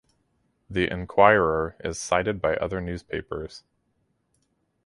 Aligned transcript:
The 0.67 0.89
"Inquirer" 0.89 1.75
is 1.83 1.99
cited 1.99 2.41
by 2.41 2.55
other 2.55 2.81
newspapers. 2.81 3.63